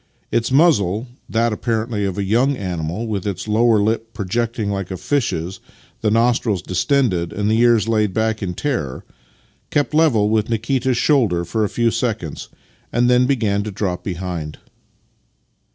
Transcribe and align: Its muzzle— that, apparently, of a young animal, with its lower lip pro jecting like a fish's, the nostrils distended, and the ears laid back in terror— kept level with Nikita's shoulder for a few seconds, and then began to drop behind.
Its 0.31 0.51
muzzle— 0.51 1.05
that, 1.29 1.53
apparently, 1.53 2.05
of 2.05 2.17
a 2.17 2.23
young 2.23 2.57
animal, 2.57 3.05
with 3.05 3.27
its 3.27 3.47
lower 3.47 3.79
lip 3.79 4.15
pro 4.15 4.25
jecting 4.25 4.69
like 4.71 4.89
a 4.89 4.97
fish's, 4.97 5.59
the 6.01 6.09
nostrils 6.09 6.63
distended, 6.63 7.31
and 7.31 7.51
the 7.51 7.59
ears 7.59 7.87
laid 7.87 8.11
back 8.11 8.41
in 8.41 8.55
terror— 8.55 9.05
kept 9.69 9.93
level 9.93 10.27
with 10.27 10.49
Nikita's 10.49 10.97
shoulder 10.97 11.45
for 11.45 11.63
a 11.63 11.69
few 11.69 11.91
seconds, 11.91 12.49
and 12.91 13.11
then 13.11 13.27
began 13.27 13.61
to 13.61 13.69
drop 13.69 14.03
behind. 14.03 14.57